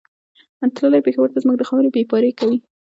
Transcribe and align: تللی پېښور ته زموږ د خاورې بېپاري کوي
تللی 0.77 1.01
پېښور 1.07 1.27
ته 1.33 1.37
زموږ 1.43 1.55
د 1.57 1.63
خاورې 1.69 1.93
بېپاري 1.95 2.31
کوي 2.39 2.57